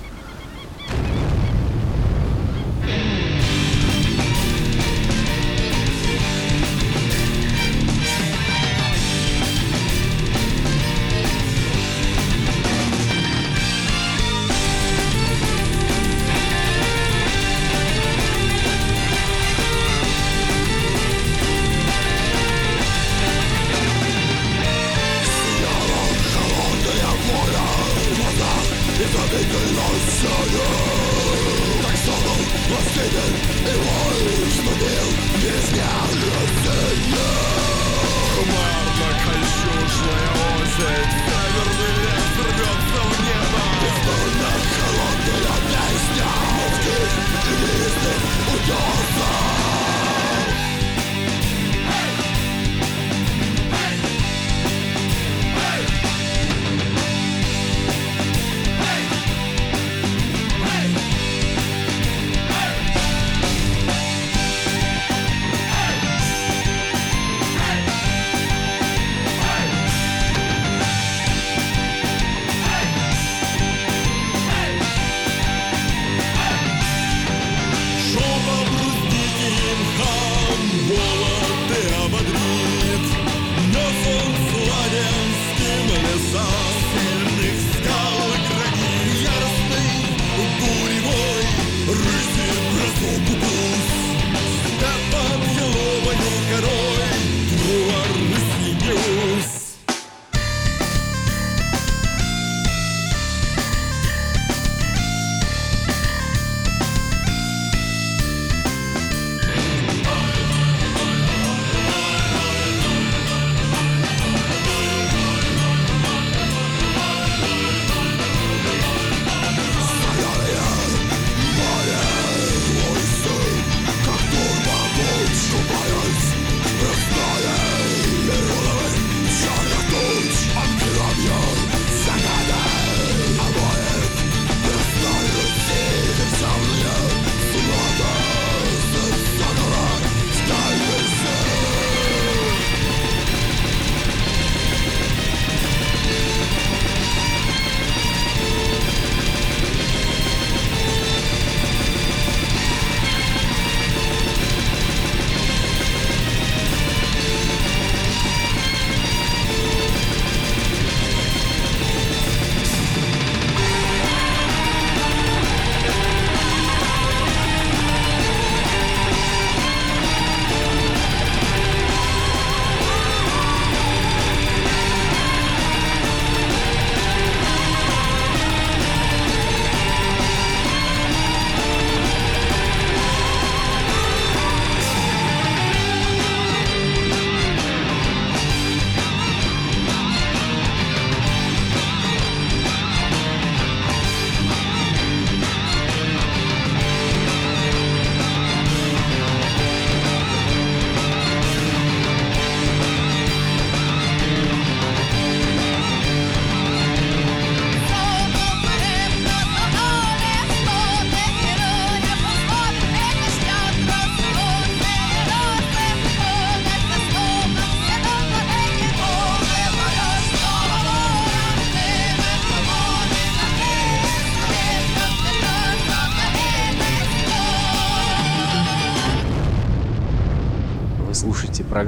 [0.83, 1.60] It's a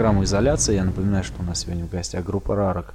[0.03, 0.75] программу «Изоляция».
[0.75, 2.93] Я напоминаю, что у нас сегодня в гостях группа «Рарок».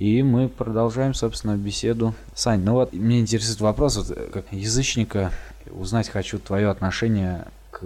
[0.00, 2.14] И мы продолжаем, собственно, беседу.
[2.34, 5.30] Сань, ну вот, мне интересует вопрос, вот, как язычника,
[5.70, 7.80] узнать хочу твое отношение к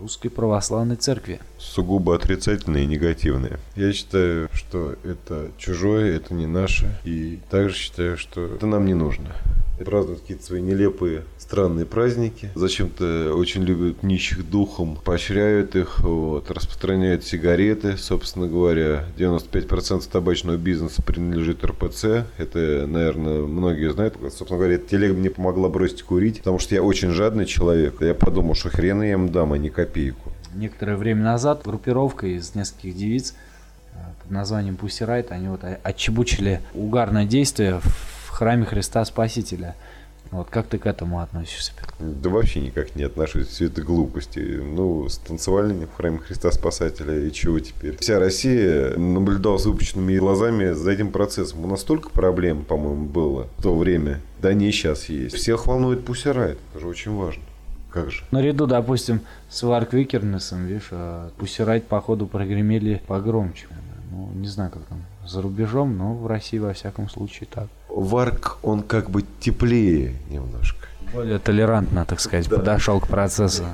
[0.00, 1.38] русской православной церкви.
[1.58, 3.58] Сугубо отрицательные и негативные.
[3.76, 6.98] Я считаю, что это чужое, это не наше.
[7.04, 9.34] И также считаю, что это нам не нужно
[9.84, 12.50] празднуют какие-то свои нелепые, странные праздники.
[12.54, 17.96] Зачем-то очень любят нищих духом, поощряют их, вот, распространяют сигареты.
[17.96, 22.26] Собственно говоря, 95% табачного бизнеса принадлежит РПЦ.
[22.36, 24.16] Это, наверное, многие знают.
[24.20, 28.00] Собственно говоря, телега мне помогла бросить курить, потому что я очень жадный человек.
[28.00, 30.32] Я подумал, что хрен я им дам, а не копейку.
[30.54, 33.34] Некоторое время назад группировка из нескольких девиц
[33.92, 37.80] э, под названием Pussy Riot, они вот отчебучили угарное действие
[38.38, 39.74] храме Христа Спасителя.
[40.30, 41.72] Вот как ты к этому относишься?
[41.98, 43.48] Да вообще никак не отношусь.
[43.48, 44.38] Все это глупости.
[44.38, 47.96] Ну, станцевали в храме Христа Спасателя, и чего теперь?
[47.96, 51.64] Вся Россия наблюдала с выпущенными глазами за этим процессом.
[51.64, 54.20] У нас столько проблем, по-моему, было в то время.
[54.40, 55.34] Да не сейчас есть.
[55.34, 56.58] Всех волнует Пусирайт.
[56.70, 57.42] Это же очень важно.
[57.90, 58.22] Как же?
[58.30, 63.66] Наряду, допустим, с Варк Викернесом, видишь, а Пусирайт, походу, прогремели погромче.
[64.10, 67.68] Ну, не знаю, как там за рубежом, но в России, во всяком случае, так.
[67.88, 70.86] Варк, он как бы теплее немножко.
[71.12, 72.58] Более толерантно, так сказать, да.
[72.58, 73.64] подошел к процессу.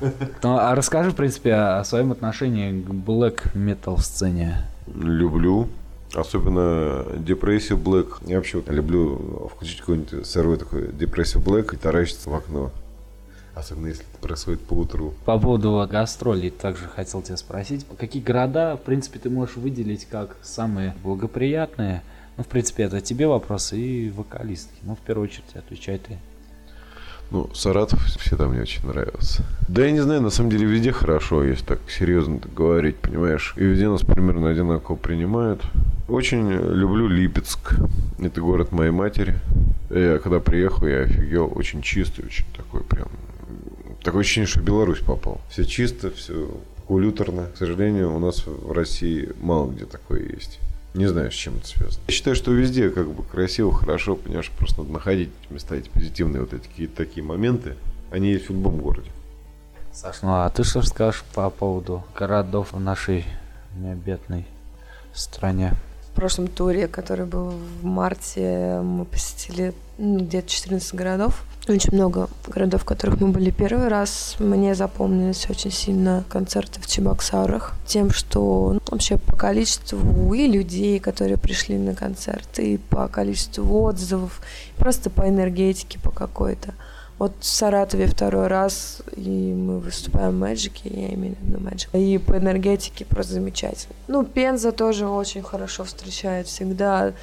[0.43, 4.67] Ну, а расскажи, в принципе, о своем отношении к black metal сцене.
[4.95, 5.69] Люблю.
[6.15, 8.23] Особенно Depressive Black.
[8.25, 12.71] Я вообще вот люблю включить какой-нибудь сырой такой Depressive Black и таращиться в окно.
[13.57, 15.15] Особенно если это происходит по утру.
[15.25, 17.85] По поводу гастролей также хотел тебя спросить.
[17.99, 22.03] Какие города, в принципе, ты можешь выделить как самые благоприятные–
[22.37, 24.78] ну, в принципе, это тебе вопрос и вокалистки.
[24.82, 26.18] Ну, в первую очередь, отвечай ты.
[27.30, 29.45] Ну, Саратов всегда мне очень нравился.
[29.68, 33.55] Да я не знаю, на самом деле везде хорошо, если так серьезно так говорить, понимаешь.
[33.57, 35.62] И везде нас примерно одинаково принимают.
[36.09, 37.76] Очень люблю Липецк.
[38.18, 39.37] Это город моей матери.
[39.91, 41.51] Я когда приехал, я офигел.
[41.55, 43.09] Очень чистый, очень такой прям...
[44.03, 45.41] Такое ощущение, что Беларусь попал.
[45.49, 46.51] Все чисто, все
[46.87, 47.47] кулюторно.
[47.55, 50.61] К сожалению, у нас в России мало где такое есть.
[50.95, 52.03] Не знаю, с чем это связано.
[52.07, 56.40] Я считаю, что везде как бы красиво, хорошо, понимаешь, просто надо находить места эти позитивные
[56.40, 57.76] вот эти какие-то такие моменты.
[58.12, 59.11] Они есть в любом городе.
[59.92, 63.24] Саш, ну а ты что скажешь по поводу городов в нашей
[63.76, 64.47] необъятной
[65.12, 65.74] стране?
[66.11, 71.42] В прошлом туре, который был в марте, мы посетили ну, где-то 14 городов.
[71.67, 74.37] Очень много городов, в которых мы были первый раз.
[74.39, 77.73] Мне запомнились очень сильно концерты в Чебоксарах.
[77.87, 83.81] Тем, что ну, вообще по количеству и людей, которые пришли на концерты, и по количеству
[83.81, 84.43] отзывов,
[84.77, 86.75] просто по энергетике по какой-то.
[87.19, 91.99] Вот в Саратове второй раз, и мы выступаем в Magic, я имею в виду Magic.
[91.99, 93.95] И по энергетике просто замечательно.
[94.09, 97.15] Ну, Пенза тоже очень хорошо встречает всегда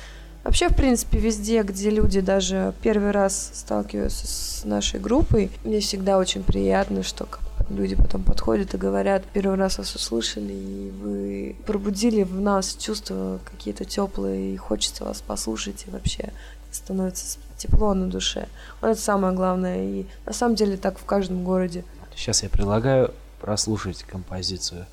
[0.43, 6.17] Вообще, в принципе, везде, где люди даже первый раз сталкиваются с нашей группой, мне всегда
[6.17, 7.27] очень приятно, что
[7.69, 13.39] люди потом подходят и говорят, первый раз вас услышали, и вы пробудили в нас чувства
[13.45, 16.31] какие-то теплые, и хочется вас послушать, и вообще
[16.71, 18.47] становится тепло на душе.
[18.81, 21.83] Вот это самое главное, и на самом деле так в каждом городе.
[22.15, 24.85] Сейчас я предлагаю прослушать композицию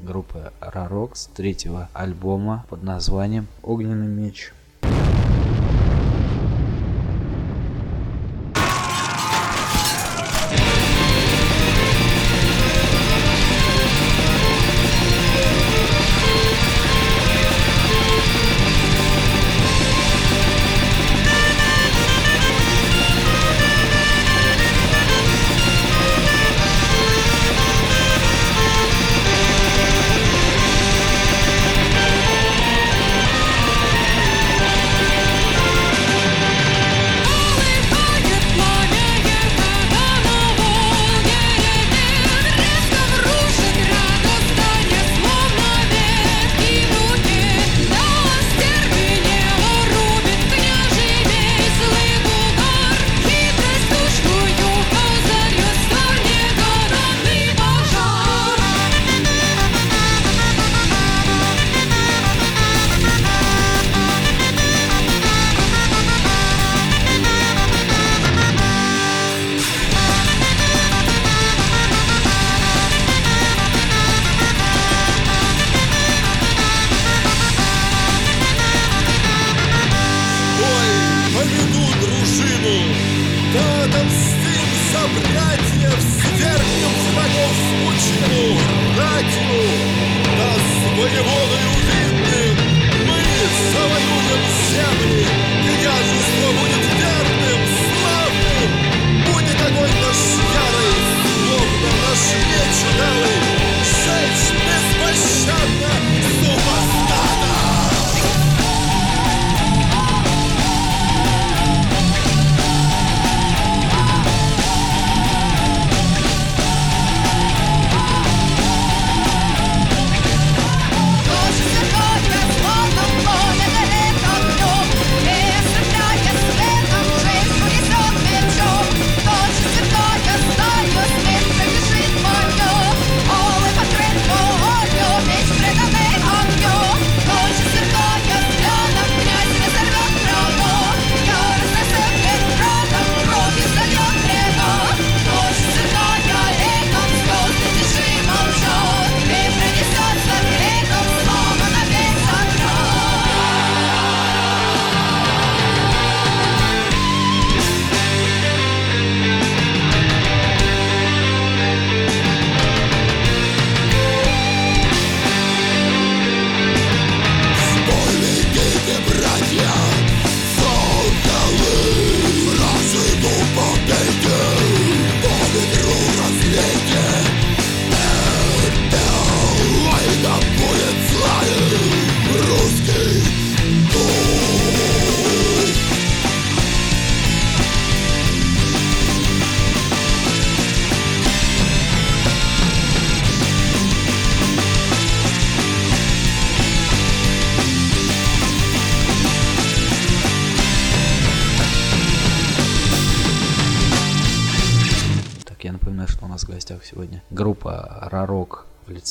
[0.00, 4.52] группы Рарокс третьего альбома под названием «Огненный меч».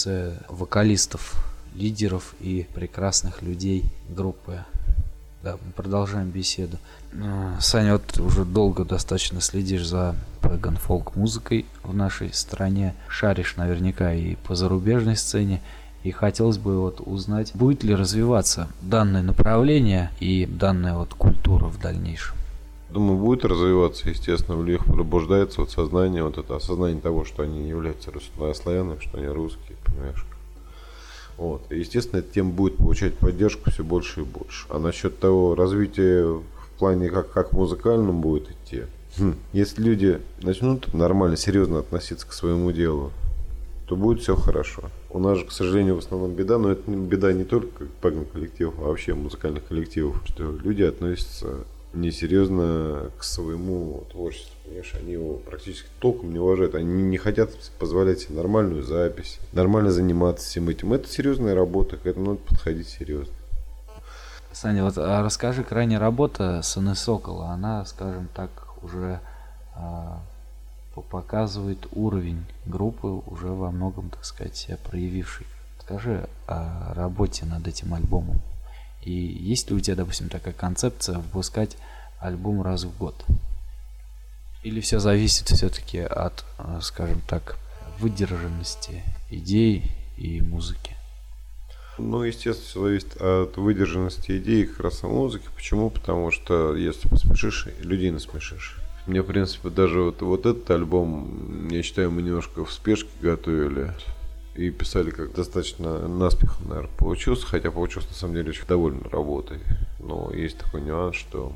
[0.06, 1.36] Лице вокалистов,
[1.76, 4.64] лидеров и прекрасных людей группы.
[5.44, 6.78] Да, мы продолжаем беседу.
[7.22, 13.56] А, Саня, вот уже долго достаточно следишь за пэган фолк музыкой в нашей стране, шаришь
[13.56, 15.62] наверняка и по зарубежной сцене.
[16.04, 21.80] И хотелось бы вот узнать, будет ли развиваться данное направление и данная вот культура в
[21.80, 22.35] дальнейшем.
[22.96, 27.68] Думаю, будет развиваться, естественно, в них пробуждается вот сознание, вот это осознание того, что они
[27.68, 28.10] являются
[28.54, 30.26] славянами, что они русские, понимаешь?
[31.36, 31.70] Вот.
[31.74, 34.66] И, естественно, эта тема будет получать поддержку все больше и больше.
[34.70, 36.44] А насчет того развития в
[36.80, 38.84] плане, как, как музыкальном будет идти,
[39.20, 43.12] хм, если люди начнут нормально, серьезно относиться к своему делу,
[43.90, 44.84] то будет все хорошо.
[45.10, 48.76] У нас же, к сожалению, в основном беда, но это беда не только к коллективов,
[48.80, 51.66] а вообще музыкальных коллективов, что люди относятся
[51.96, 54.54] несерьезно к своему творчеству.
[54.64, 56.76] Понимаешь, они его практически толком не уважают.
[56.76, 60.94] Они не хотят позволять себе нормальную запись, нормально заниматься всем этим.
[60.94, 63.34] Это серьезная работа, к этому надо подходить серьезно.
[64.52, 68.50] Саня, вот а расскажи, крайняя работа Сыны Сокола, она, скажем так,
[68.82, 69.20] уже
[69.76, 70.22] а,
[70.96, 75.46] показывает уровень группы, уже во многом, так сказать, себя проявивший.
[75.82, 78.40] Скажи о работе над этим альбомом.
[79.06, 81.78] И есть ли у тебя, допустим, такая концепция выпускать
[82.20, 83.16] альбом раз в год?
[84.64, 87.58] Или все зависит все-таки от, э, скажем так,
[88.00, 90.96] выдержанности идей и музыки?
[91.98, 95.46] Ну, естественно, все зависит от выдержанности идей и как раз музыки.
[95.56, 95.90] Почему?
[95.92, 98.78] Потому что если поспешишь, людей насмешишь.
[99.06, 103.94] Мне, в принципе, даже вот, вот этот альбом, я считаю, мы немножко в спешке готовили
[104.56, 109.60] и писали как достаточно наспех, наверное, получился, хотя получился на самом деле очень доволен работой.
[110.00, 111.52] Но есть такой нюанс, что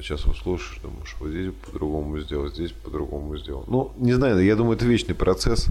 [0.00, 3.64] сейчас слушаешь, думаешь, вот здесь по-другому сделал, здесь по-другому сделал.
[3.66, 5.66] Ну, не знаю, я думаю, это вечный процесс.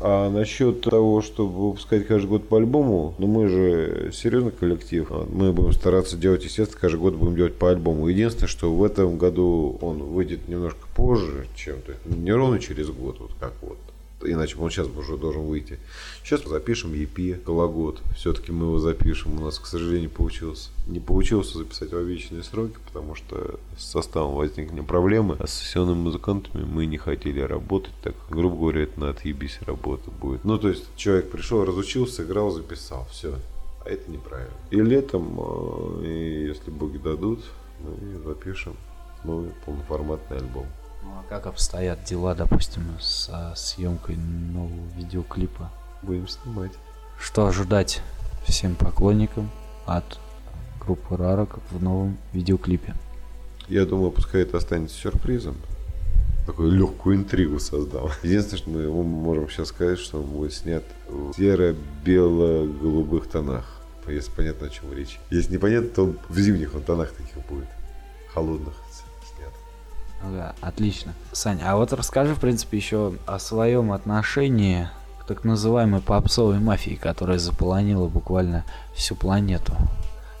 [0.00, 5.10] А насчет того, чтобы выпускать каждый год по альбому, ну мы же серьезный коллектив.
[5.30, 8.08] Мы будем стараться делать, естественно, каждый год будем делать по альбому.
[8.08, 13.18] Единственное, что в этом году он выйдет немножко позже, чем то не ровно через год,
[13.20, 13.78] вот как вот
[14.24, 15.78] иначе он сейчас уже должен выйти.
[16.24, 18.00] Сейчас запишем EP Гологод.
[18.16, 19.40] Все-таки мы его запишем.
[19.40, 20.70] У нас, к сожалению, получилось.
[20.86, 25.36] Не получилось записать в обещанные сроки, потому что с составом возникли проблемы.
[25.38, 30.10] А с сессионными музыкантами мы не хотели работать, так, грубо говоря, это на отъебись работа
[30.10, 30.44] будет.
[30.44, 33.06] Ну, то есть человек пришел, разучился, играл, записал.
[33.10, 33.34] Все.
[33.84, 34.52] А это неправильно.
[34.70, 37.40] И летом, а, и если боги дадут,
[37.80, 38.76] мы запишем
[39.24, 40.66] новый полноформатный альбом.
[41.02, 45.70] Ну а как обстоят дела, допустим, со съемкой нового видеоклипа?
[46.02, 46.72] Будем снимать.
[47.18, 48.02] Что ожидать
[48.46, 49.50] всем поклонникам
[49.86, 50.18] от
[50.80, 52.94] группы Рарок в новом видеоклипе?
[53.68, 55.56] Я думаю, пускай это останется сюрпризом.
[56.46, 58.10] Такую легкую интригу создал.
[58.22, 63.64] Единственное, что мы можем сейчас сказать, что он будет снят в серо-бело-голубых тонах.
[64.08, 65.20] Если понятно, о чем речь.
[65.30, 67.68] Если непонятно, то он в зимних он тонах таких будет.
[68.34, 68.74] Холодных.
[70.30, 71.14] Да, отлично.
[71.32, 74.88] Саня, а вот расскажи, в принципе, еще о своем отношении
[75.20, 78.64] к так называемой попсовой мафии, которая заполонила буквально
[78.94, 79.74] всю планету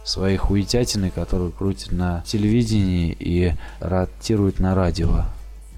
[0.04, 5.24] своей хуетятиной, которую крутит на телевидении и ротирует на радио.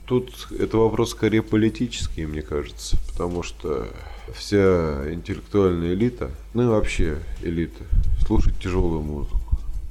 [0.06, 3.88] Тут это вопрос скорее политический, мне кажется, потому что
[4.34, 7.84] вся интеллектуальная элита, ну и вообще элита,
[8.26, 9.43] слушает тяжелую музыку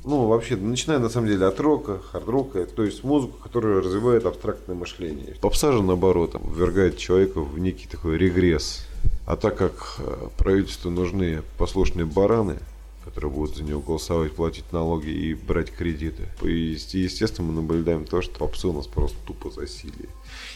[0.06, 4.76] ну, вообще, начиная на самом деле от рока, хард-рока, то есть музыку, которая развивает абстрактное
[4.76, 5.36] мышление.
[5.41, 8.86] Попса же, наоборот, ввергает человека в некий такой регресс.
[9.26, 12.58] А так как э, правительству нужны послушные бараны,
[13.06, 16.28] которые будут за него голосовать, платить налоги и брать кредиты.
[16.41, 20.10] И, естественно, мы наблюдаем то, что попсы у нас просто тупо засилие.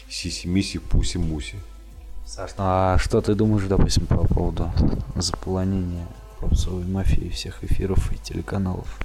[0.08, 1.56] Сиси-миси, пуси-муси.
[2.26, 4.70] Саш, ну а что ты думаешь, допустим, по поводу
[5.16, 6.06] заполонения
[6.40, 8.98] попсовой мафии всех эфиров и телеканалов?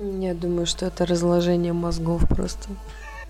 [0.00, 2.68] Я думаю, что это разложение мозгов просто.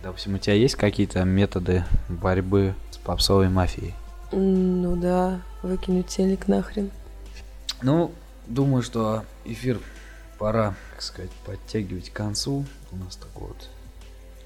[0.02, 3.94] Допустим, у тебя есть какие-то методы борьбы с попсовой мафией?
[4.30, 6.90] Ну да, выкинуть телек нахрен.
[7.82, 8.12] Ну,
[8.46, 9.80] думаю, что эфир
[10.38, 12.64] пора, так сказать, подтягивать к концу.
[12.92, 13.68] У нас такой вот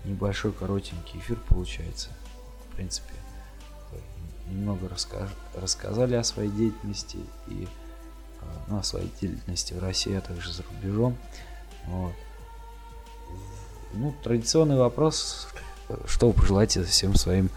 [0.04, 2.08] небольшой коротенький эфир получается.
[2.70, 3.12] В принципе,
[4.48, 5.28] немного расскаж...
[5.54, 7.18] рассказали о своей деятельности
[7.48, 7.68] и
[8.40, 11.16] а, ну, о своей деятельности в России, а также за рубежом.
[11.86, 12.12] Вот.
[13.94, 15.48] Ну, традиционный вопрос,
[16.06, 17.50] что вы пожелаете всем своим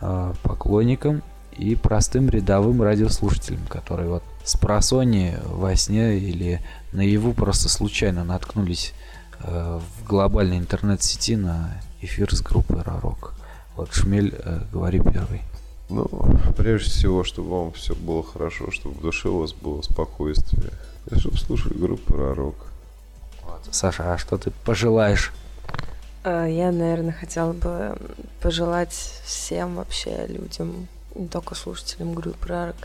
[0.00, 1.22] э, поклонникам
[1.56, 6.60] и простым рядовым радиослушателям, которые вот с просони во сне или
[6.92, 8.94] наяву просто случайно наткнулись
[9.40, 13.34] э, в глобальной интернет-сети на эфир с группой Рарок.
[13.76, 15.42] Вот Шмель, э, говори первый.
[15.88, 16.08] Ну,
[16.56, 20.70] прежде всего, чтобы вам все было хорошо, чтобы в душе у вас было спокойствие.
[21.10, 22.71] И чтобы слушали группу Ророк.
[23.70, 25.32] Саша, а что ты пожелаешь?
[26.24, 27.96] А, Я, наверное, хотела бы
[28.40, 28.94] пожелать
[29.24, 32.76] всем вообще людям, не только слушателям группы Рарок,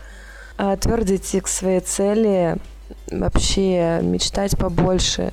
[0.56, 2.56] а, твердо к своей цели,
[3.10, 5.30] вообще мечтать побольше,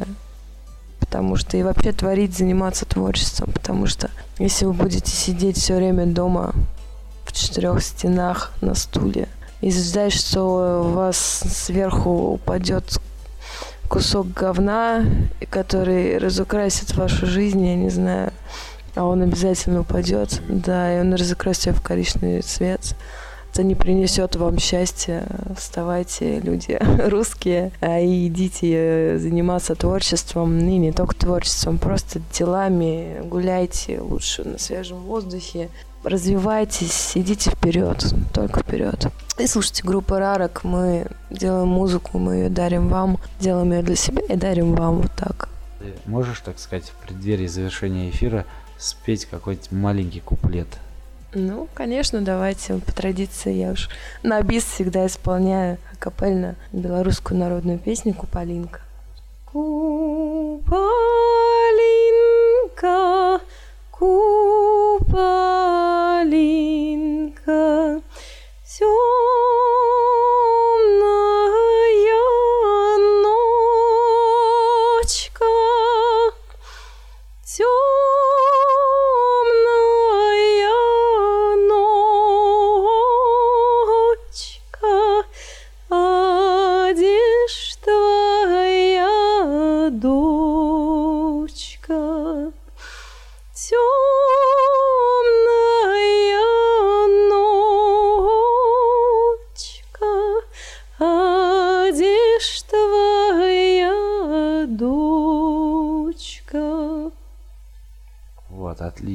[0.99, 6.05] потому что и вообще творить, заниматься творчеством, потому что если вы будете сидеть все время
[6.05, 6.53] дома
[7.25, 9.27] в четырех стенах на стуле
[9.61, 12.99] и ждать, что у вас сверху упадет
[13.87, 15.05] кусок говна,
[15.49, 18.31] который разукрасит вашу жизнь, я не знаю,
[18.95, 22.95] а он обязательно упадет, да, и он разукрасит ее в коричневый цвет.
[23.51, 25.25] Это не принесет вам счастья.
[25.57, 26.77] Вставайте, люди
[27.09, 34.43] русские, а и идите э, заниматься творчеством, и не только творчеством, просто делами, гуляйте лучше
[34.43, 35.69] на свежем воздухе,
[36.05, 39.07] развивайтесь, идите вперед, только вперед.
[39.37, 44.21] И слушайте группу Рарок, мы делаем музыку, мы ее дарим вам, делаем ее для себя
[44.21, 45.49] и дарим вам вот так.
[45.79, 48.45] Ты можешь, так сказать, в преддверии завершения эфира
[48.77, 50.67] спеть какой-то маленький куплет?
[51.33, 53.89] Ну, конечно, давайте, по традиции я уж
[54.23, 58.79] на бис всегда исполняю акапельно белорусскую народную песню «Куполинка».
[59.51, 60.71] Куполинка,
[63.91, 65.64] Куполинка,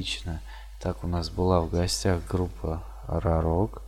[0.00, 0.40] отлично.
[0.80, 3.82] Так, у нас была в гостях группа Рарок.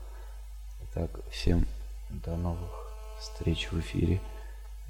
[0.93, 1.67] Так, всем
[2.11, 2.71] до новых
[3.19, 4.21] встреч в эфире.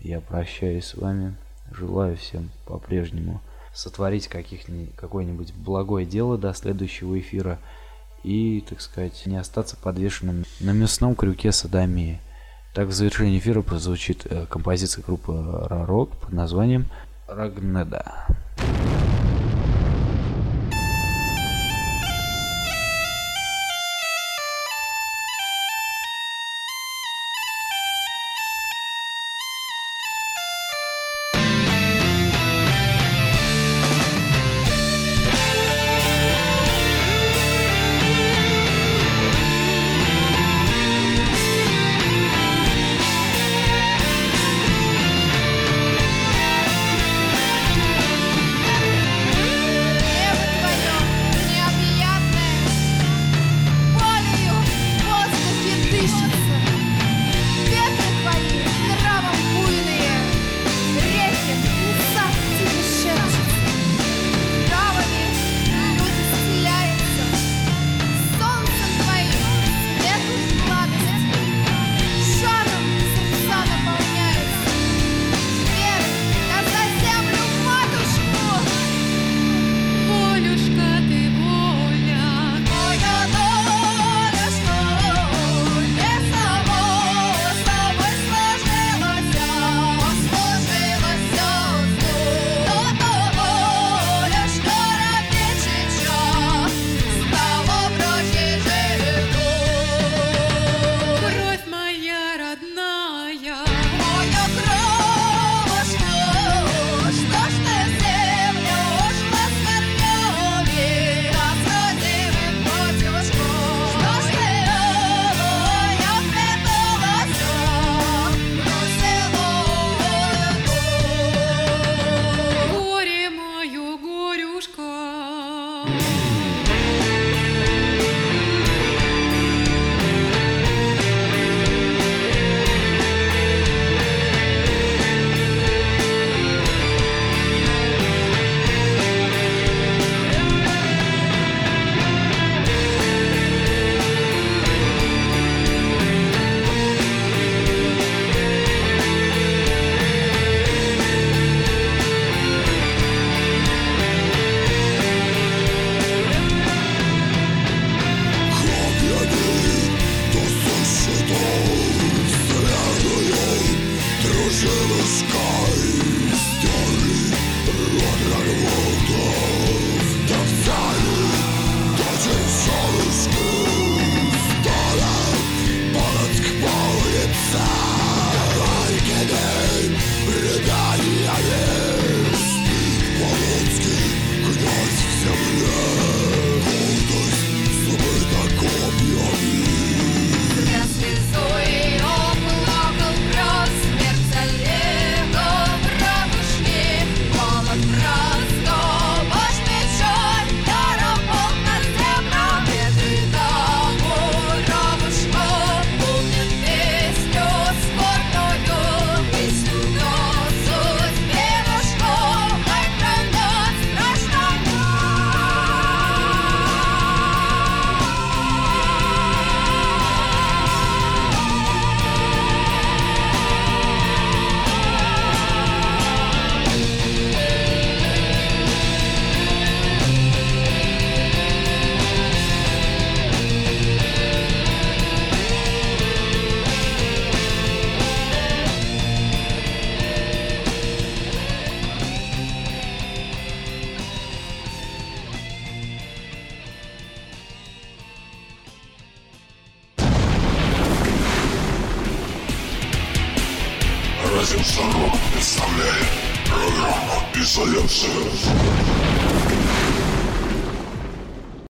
[0.00, 1.36] Я прощаюсь с вами.
[1.70, 3.40] Желаю всем по-прежнему
[3.72, 7.58] сотворить какое-нибудь благое дело до следующего эфира
[8.24, 12.20] и, так сказать, не остаться подвешенным на мясном крюке садомии.
[12.74, 15.32] Так, в завершении эфира прозвучит э, композиция группы
[15.68, 16.86] Рарок под названием
[17.28, 18.26] Рагнеда.
[18.56, 19.11] Thank